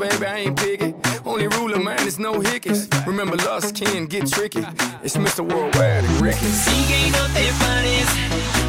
[0.00, 0.94] baby, I ain't picky.
[1.26, 2.88] Only rule of mine is no hiccups.
[3.06, 4.64] Remember, lust can get tricky.
[5.04, 5.42] It's Mr.
[5.46, 6.46] Worldwide and Ricky.
[6.46, 8.10] Sigue no te pares.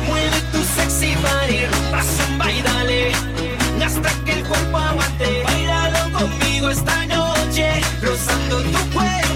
[0.07, 1.61] Mueve tu sexy body.
[3.83, 5.43] Hasta que el cuerpo aguante.
[5.43, 7.81] Bailalo conmigo esta noche.
[8.01, 9.30] Rozando tu.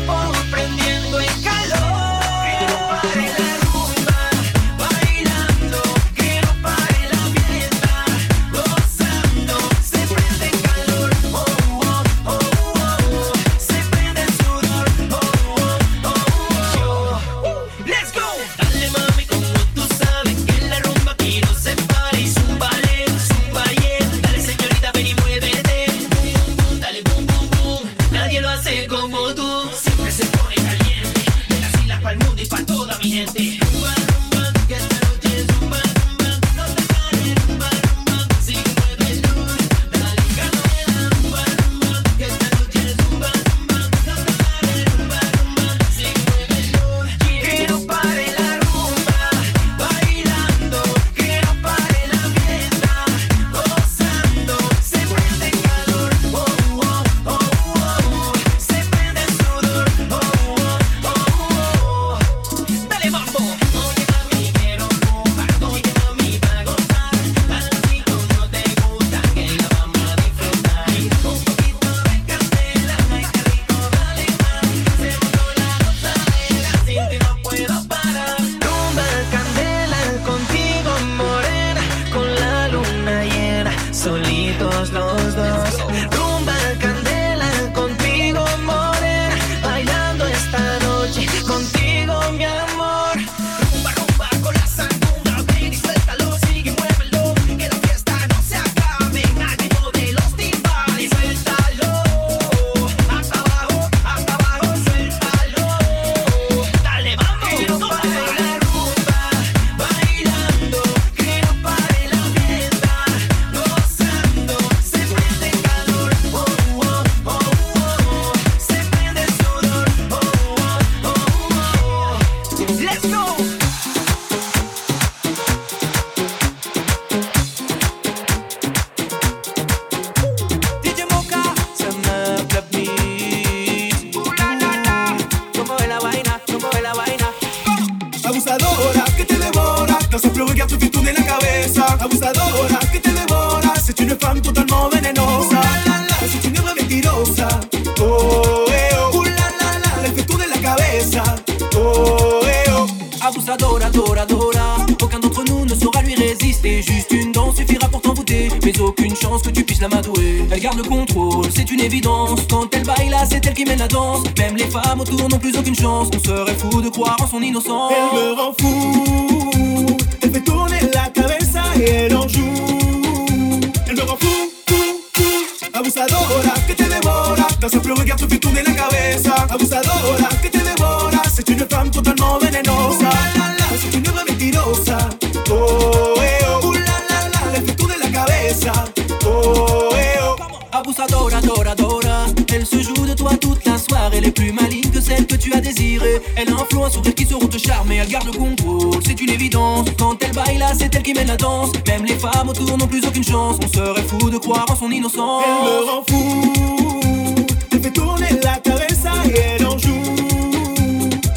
[197.39, 197.97] Te charmer.
[197.97, 199.87] Elle garde le contrôle, c'est une évidence.
[199.97, 201.71] Quand elle baille là, c'est elle qui mène la danse.
[201.87, 203.57] Même les femmes autour n'ont plus aucune chance.
[203.63, 205.43] On serait fou de croire en son innocence.
[205.45, 207.35] Elle me rend fou
[207.71, 210.01] Elle fait tourner la cabeza et elle en joue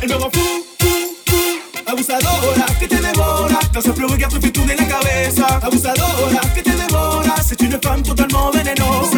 [0.02, 0.88] Elle me rend fou, fou,
[1.28, 1.36] fou
[1.86, 6.60] Abusadora que te devora Dans un flot regard te fait tourner la cabeza Abusadora que
[6.60, 9.17] te devora C'est une femme totalement venenosa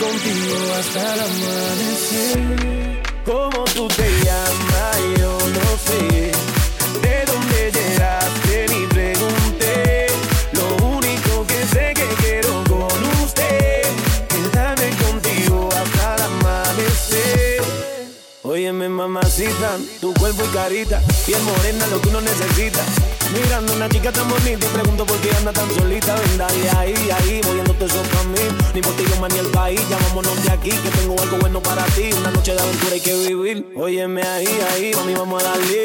[0.00, 2.38] contigo hasta el amanecer.
[3.24, 4.98] ¿Cómo tú te llamas?
[5.18, 6.09] Yo no sé.
[20.00, 22.84] Tu cuerpo y carita, piel morena, lo que uno necesita.
[23.32, 26.14] Mirando una chica tan bonita y pregunto por qué anda tan solita.
[26.14, 28.40] Ven, dale ahí, ahí, moviéndote eso para mí.
[28.74, 31.62] Ni por ti, yo ni el país, ya vámonos de aquí, que tengo algo bueno
[31.62, 32.10] para ti.
[32.18, 33.72] Una noche de aventura hay que vivir.
[33.76, 35.84] Óyeme ahí, ahí, mami, vamos a darle.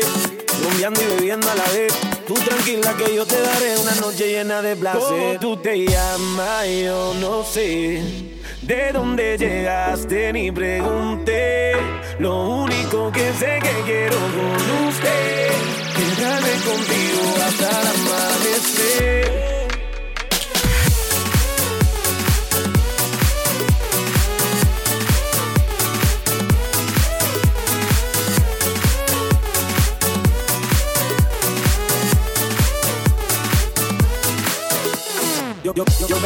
[0.64, 1.94] Rumbeando y bebiendo a la vez.
[2.28, 5.40] Tú tranquila que yo te daré una noche llena de placer.
[5.40, 6.68] tú te llamas?
[6.68, 8.35] Yo no sé.
[8.66, 10.34] ¿De dónde llegaste?
[10.34, 11.74] Ni pregunté.
[12.18, 14.95] Lo único que sé que quiero con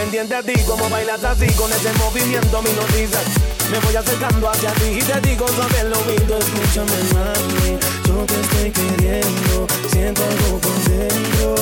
[0.10, 3.25] pendiente a ti, como bailas así, con ese movimiento me hipnotizas.
[3.72, 6.39] Me voy acercando hacia ti y te digo suave el oído.
[6.39, 11.56] Escúchame, mami, yo te estoy queriendo, siento algo por dentro.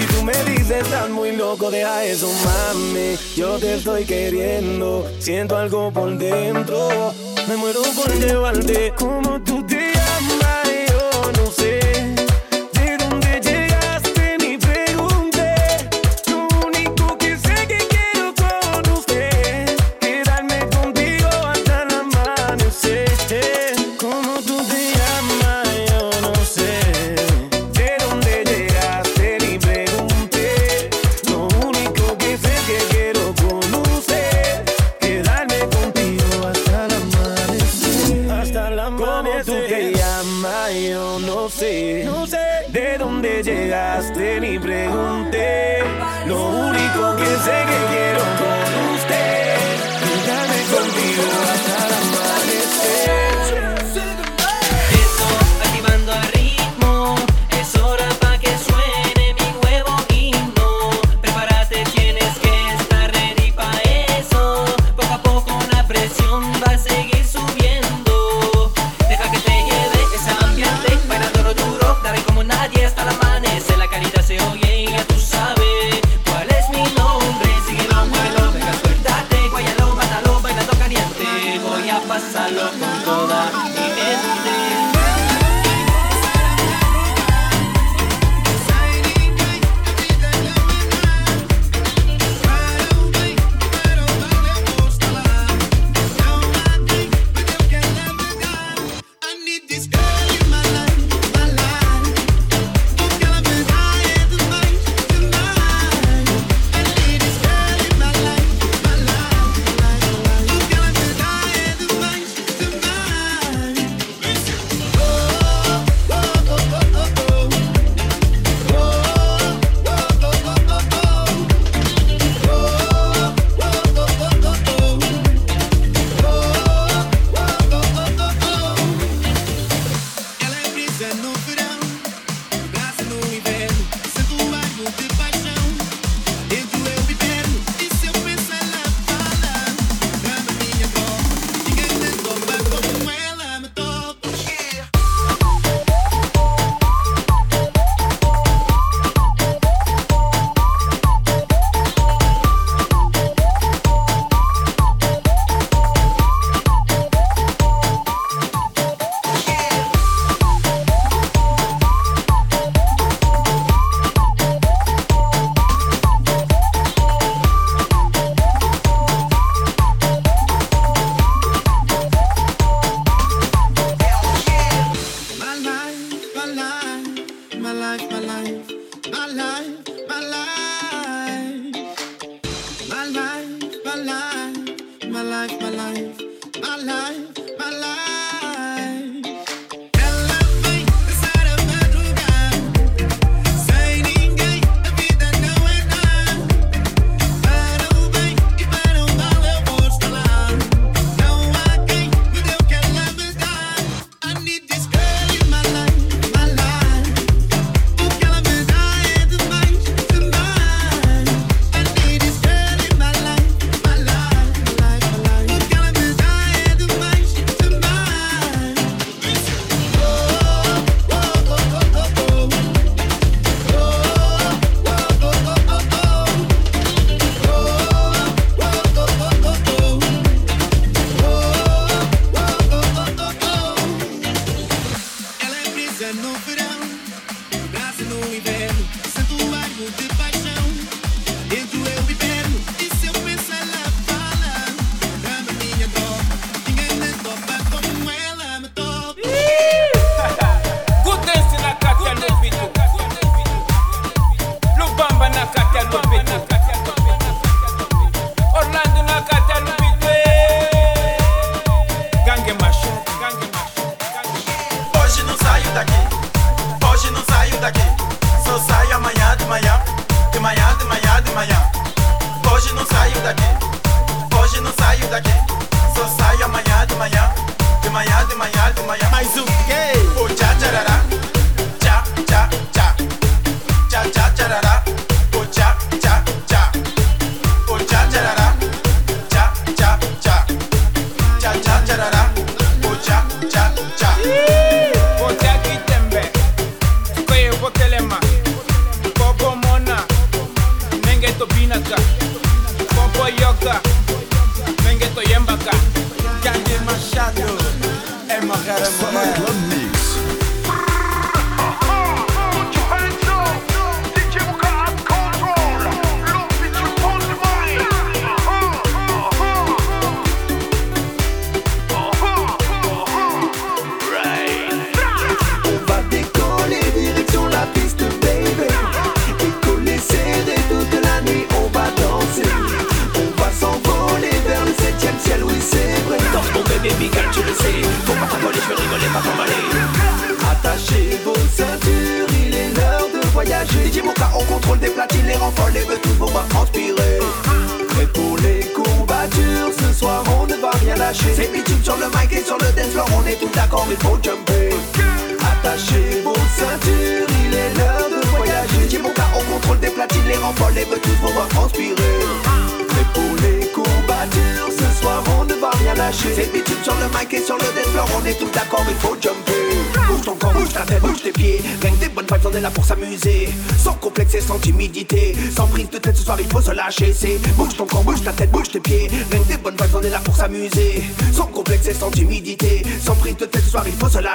[0.00, 3.18] Y tú me dices, estás muy loco, deja eso, mami.
[3.36, 7.12] Yo te estoy queriendo, siento algo por dentro.
[7.46, 9.81] Me muero por llevarte como tú te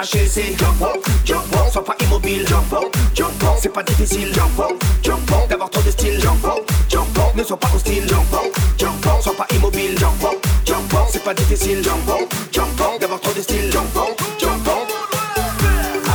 [0.10, 2.48] C'est jump up, jump up, sois pas immobile.
[2.48, 4.34] Jump up, jump up, c'est pas difficile.
[4.34, 4.72] Jump up,
[5.04, 6.18] jump up, d'avoir trop de style.
[6.22, 8.08] Jump up, jump up, ne sois pas hostile.
[8.08, 9.98] Jump up, jump up, sois pas immobile.
[10.00, 11.84] Jump up, jump up, c'est pas difficile.
[11.84, 13.70] Jump up, jump up, d'avoir trop de style.
[13.70, 14.88] Jump up, jump up.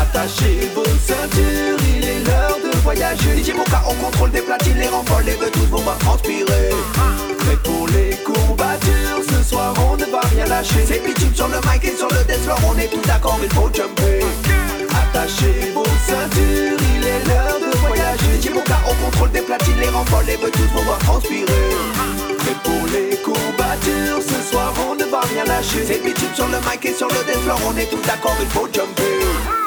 [0.01, 3.43] Attachez vos ceintures, il est l'heure de voyager.
[3.43, 6.71] DJ Moka, on contrôle des platines, les renforts, les veut tous vont voir transpirer.
[7.41, 10.85] Prêt pour les courbatures, ce soir on va rien lâcher.
[10.87, 13.51] C'est bitume sur le mic et sur le dance floor, on est tous d'accord, il
[13.51, 14.21] faut jumper.
[15.03, 18.41] Attachez vos ceintures, il est l'heure de voyager.
[18.41, 21.67] DJ Moka, on contrôle des platines, les renforts, les veut tous vont voir transpirer.
[22.39, 25.85] Prêt pour les courbatures, ce soir on ne va rien lâcher.
[25.87, 28.69] C'est bitume sur le mic et sur le dance on est tous d'accord, il faut
[28.73, 29.62] jumper.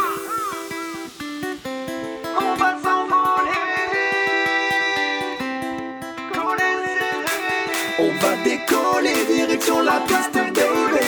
[8.22, 11.06] Va décoller direction la piste, baby.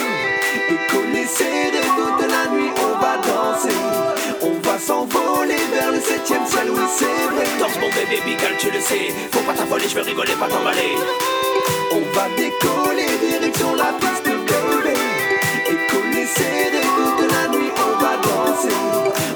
[0.70, 3.76] Et coller serré toute la nuit, on va danser.
[4.42, 7.46] On va s'envoler vers le septième ciel, oui, c'est vrai.
[7.58, 9.12] Danse mon bébé Bigal, tu le sais.
[9.32, 10.96] Faut pas t'affoler, je vais rigoler, pas t'emballer.
[11.92, 14.94] On va décoller direction la piste, baby.
[15.70, 18.76] Et coller serré toute la nuit, on va danser.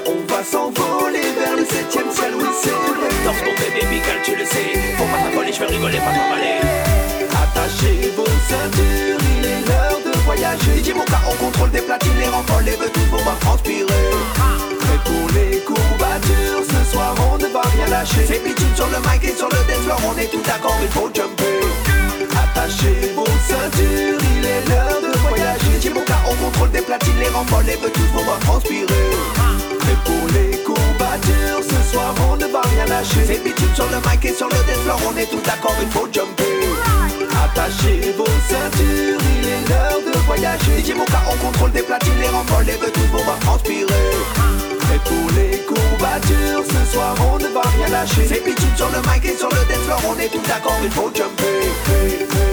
[0.05, 3.09] On va s'envoler vers le septième ciel, oui, c'est vrai.
[3.25, 4.79] Danse mon bébé Bigal, tu le sais.
[4.97, 7.12] Faut pas t'affoler, je vais rigoler, pas t'emballer.
[7.73, 10.83] Attachez vos ceintures, il est l'heure de voyager.
[10.83, 14.09] DJ Moka, on contrôle des platines, les renforts, les tous vont voir transpirer.
[14.79, 18.25] Prêt pour les courbatures, ce soir on ne va rien lâcher.
[18.27, 21.09] C'est bitume sur le mic et sur le dance on est tous d'accord, il faut
[21.13, 21.61] jumper.
[22.43, 25.81] Attachez vos ceintures, il est l'heure de voyager.
[25.81, 29.09] DJ Moka, on contrôle des platines, les renforts, les tous vont voir transpirer.
[29.79, 33.25] Prêt pour les courbatures, ce soir on ne va rien lâcher.
[33.25, 36.07] C'est bitume sur le mic et sur le dance on est tous d'accord, il faut
[36.13, 36.92] jumper.
[37.41, 40.83] Attachez vos ceintures, il est l'heure de voyager.
[40.83, 44.09] DJ Moka, on contrôle des platines, les renforts, les tous vont voir transpirer.
[44.79, 48.25] Prêt pour les courbatures, ce soir on ne va rien lâcher.
[48.27, 51.11] C'est bitume sur le mic et sur le dance on est tous d'accord, il faut
[51.13, 51.63] jumper.
[52.33, 52.52] Andrés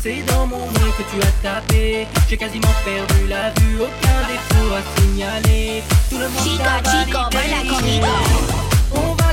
[0.00, 2.06] c'est dans mon nez que tu as tapé.
[2.28, 5.82] J'ai quasiment perdu la vue, aucun défaut à signaler.
[6.10, 8.06] Tout le monde chico, baila conmigo.
[8.94, 9.27] On va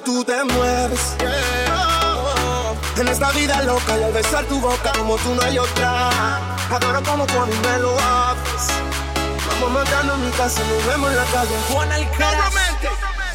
[0.00, 1.16] tú te mueves.
[2.96, 6.10] En esta vida loca y al besar tu boca como tú no hay otra.
[6.70, 8.74] Adoro como tú a mí me lo haces.
[9.48, 11.56] Vamos matando en mi casa, nos vemos en la calle.
[11.70, 12.54] Juan Alcaraz.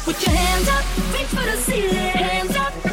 [0.04, 2.85] Put your hands up, reach for the ceiling.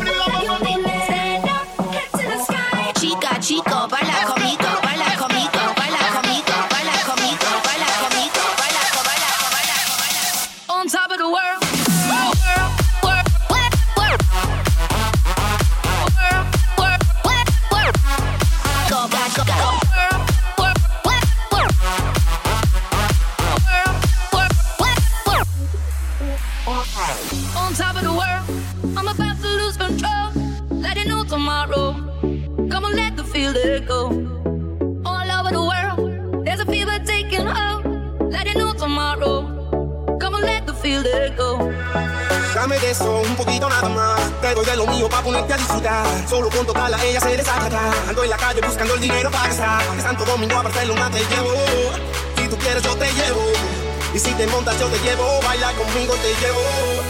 [42.64, 44.22] Dame de eso, un poquito nada más.
[44.40, 46.06] Te doy de lo mío para ponerte a disfrutar.
[46.30, 47.92] Solo con tocarla ella se desacata.
[48.08, 49.96] Ando en la calle buscando el dinero para gastar.
[49.98, 51.52] De Santo Domingo a Barcelona te llevo.
[52.38, 53.44] Si tú quieres, yo te llevo.
[54.14, 55.42] Y si te montas, yo te llevo.
[55.42, 57.03] Baila conmigo, te llevo.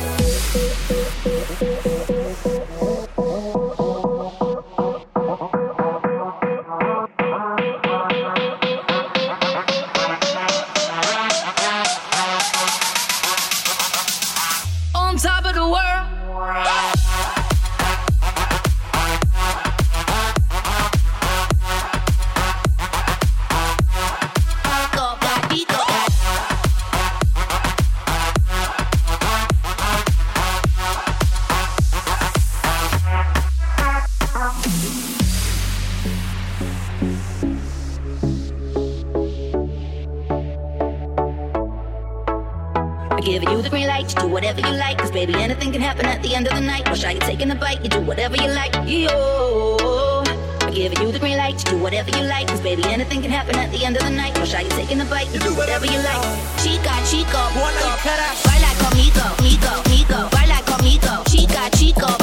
[53.23, 54.37] can happen at the end of the night.
[54.37, 55.31] Or shy, you taking the bite.
[55.33, 56.21] You do whatever you like.
[56.61, 60.27] Chica, chico, Why like amigo, amigo, amigo?
[60.35, 62.22] Why like amigo, Chica, chico.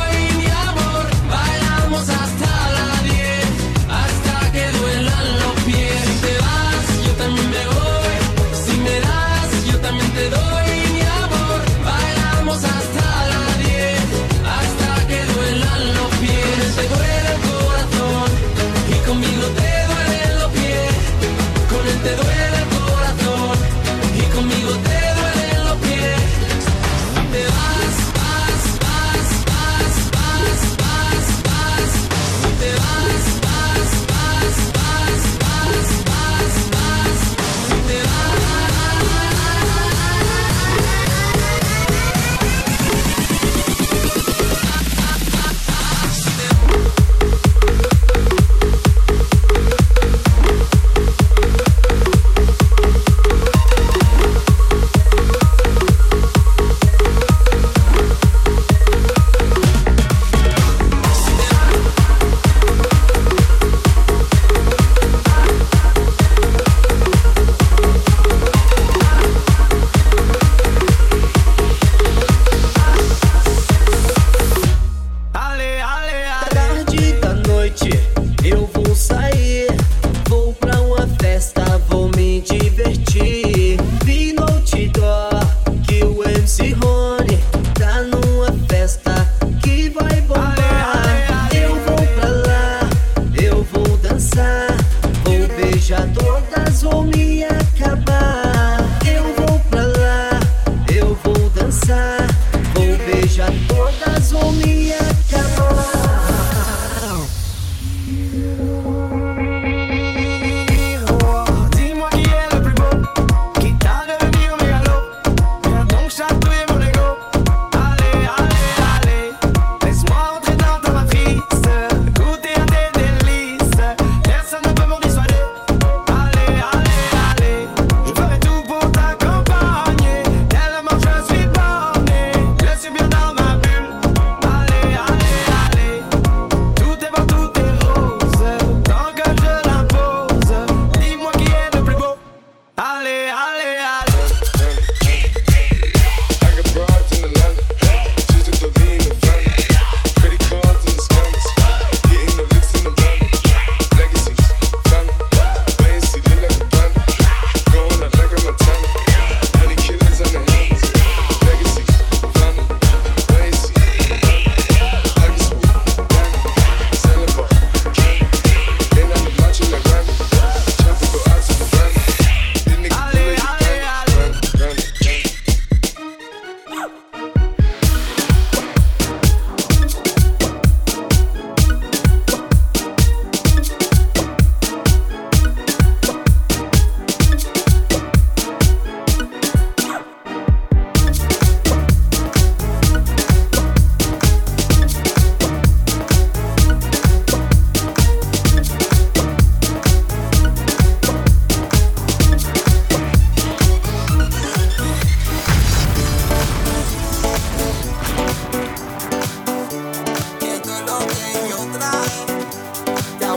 [103.31, 105.00] Hoje a todas vou me é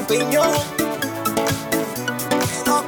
[0.05, 0.51] opinión.
[2.66, 2.84] No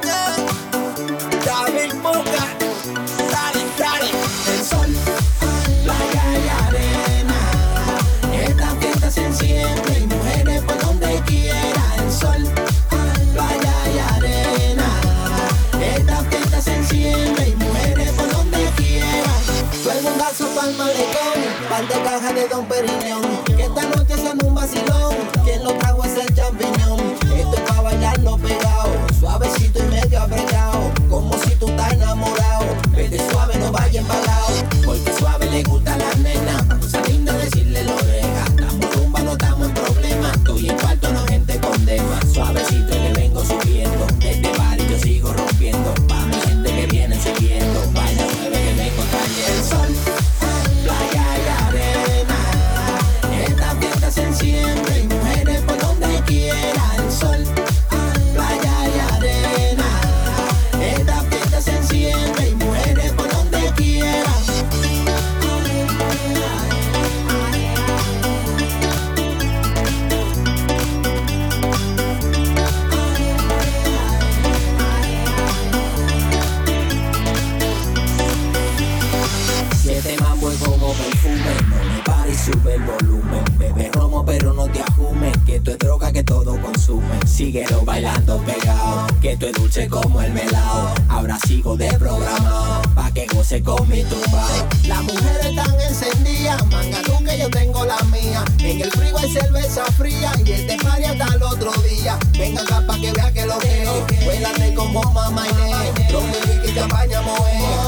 [102.37, 103.85] Venga acá pa' que vea que lo que
[104.23, 106.23] Vuélate como mamá y Los
[106.63, 107.39] que te apañamos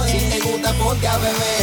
[0.10, 1.59] Si te gusta ponte a beber.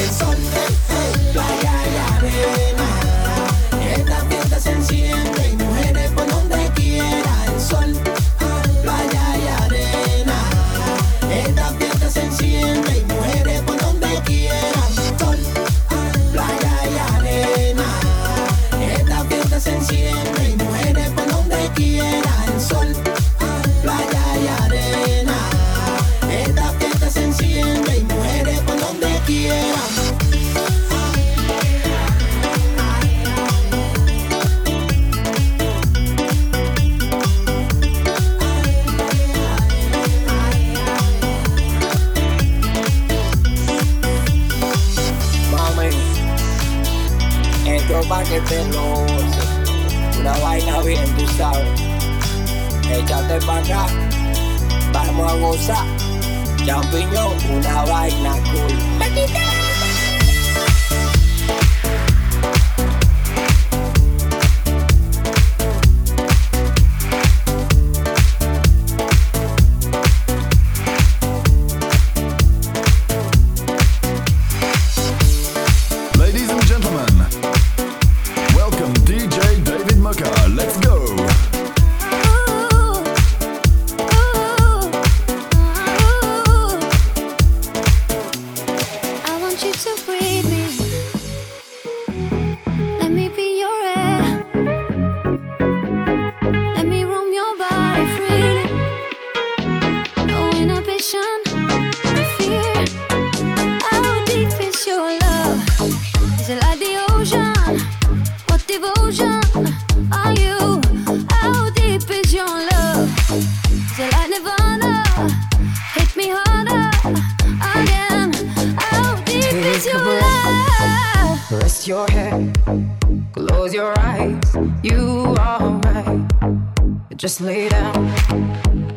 [127.27, 127.93] Just lay down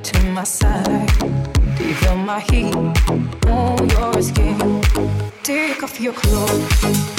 [0.04, 1.10] to my side.
[1.76, 4.84] Do you feel my heat on your skin?
[5.42, 7.19] Take off your clothes.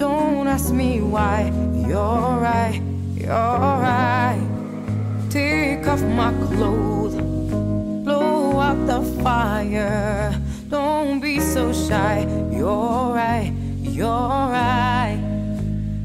[0.00, 1.52] Don't ask me why.
[1.74, 2.80] You're right,
[3.14, 4.40] you're right.
[5.28, 7.16] Take off my clothes,
[8.02, 10.34] blow out the fire.
[10.70, 12.26] Don't be so shy.
[12.50, 15.20] You're right, you're right.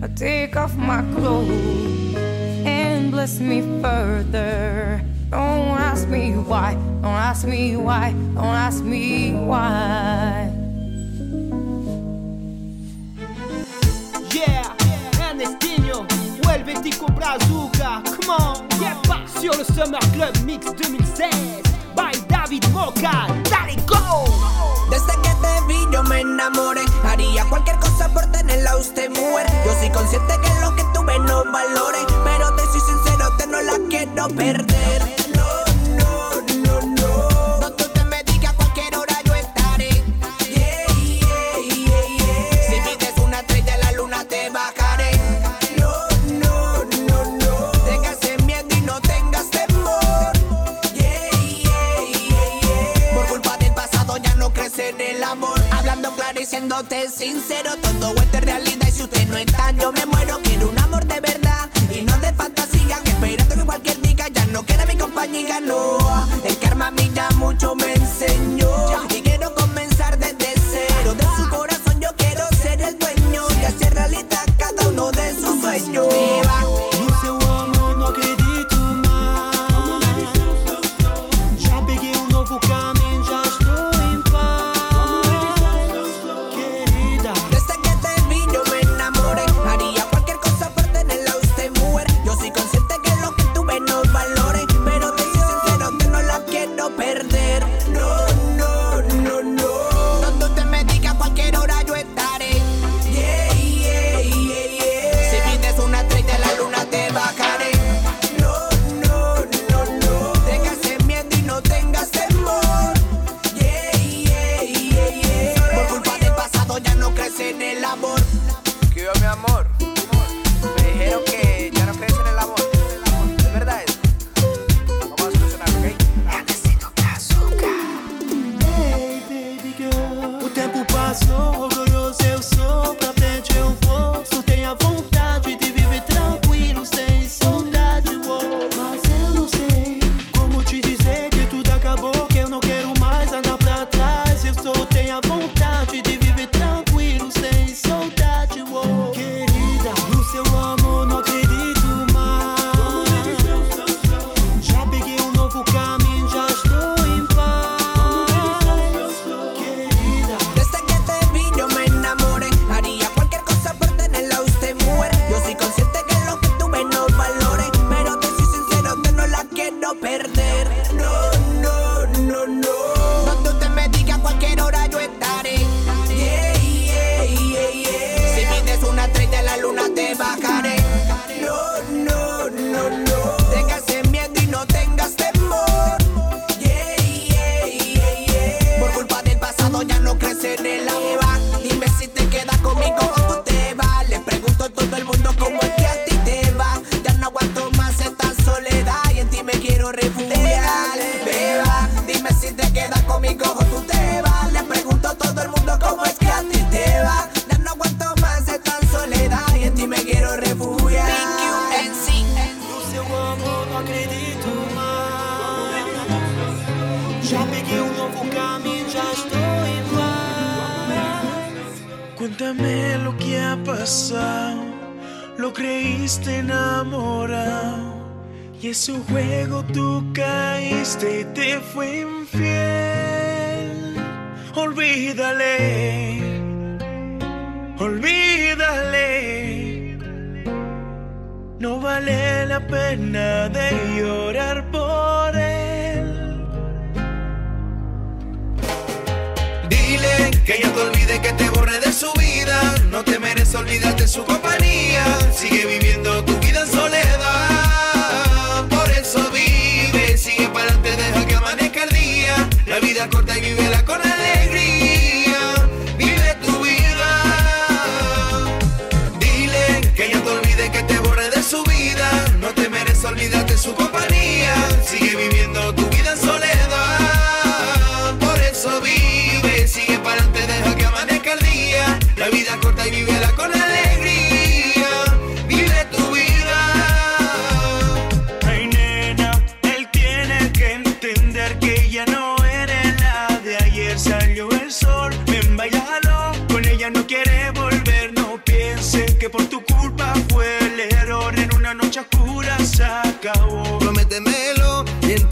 [0.04, 2.16] I take off my clothes
[2.68, 5.02] and bless me further.
[5.30, 10.55] Don't ask me why, don't ask me why, don't ask me why.
[16.66, 21.62] Helvetica Brazuca, come on, yeah, pas sur le Summer Club Mix 2016
[21.96, 24.26] by David Moca, dale go.
[24.90, 29.46] Desde que te vi yo me enamoré, haría cualquier cosa por tenerla a usted mujer.
[29.64, 33.62] Yo soy consciente que lo que tuve no valore, pero te soy sincero, te no
[33.62, 35.25] la quiero perder.
[56.56, 60.70] siéndote sincero, todo esto es realidad y si usted no está, yo me muero, quiero
[60.70, 61.55] un amor de verdad.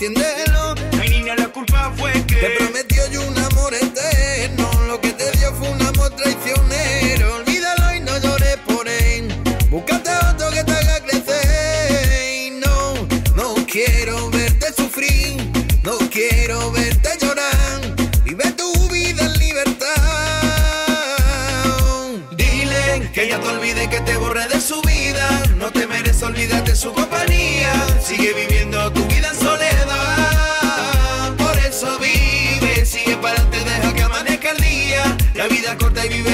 [0.05, 0.75] entiéndelo.
[0.99, 4.69] Ay, niña, la culpa fue que te prometió yo un amor eterno.
[4.87, 7.35] Lo que te dio fue un amor traicionero.
[7.35, 9.33] Olvídalo y no llores por él.
[9.69, 12.53] Búscate otro que te haga crecer.
[12.65, 12.93] No,
[13.35, 15.51] no quiero verte sufrir.
[15.83, 17.81] No quiero verte llorar.
[18.23, 19.87] Vive tu vida en libertad.
[22.35, 25.43] Dile que ella te olvide que te borre de su vida.
[25.57, 27.71] No te mereces, olvídate su compañía.
[28.01, 28.92] Sigue viviendo
[36.09, 36.32] baby.